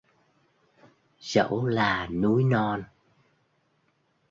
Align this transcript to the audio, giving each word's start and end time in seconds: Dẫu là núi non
Dẫu 1.21 1.65
là 1.65 2.07
núi 2.07 2.43
non 2.43 2.83